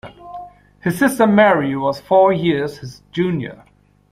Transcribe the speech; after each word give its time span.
His 0.79 0.97
sister 0.97 1.27
Mary 1.27 1.75
was 1.75 2.01
four 2.01 2.33
years 2.33 2.79
his 2.79 3.03
junior. 3.11 3.63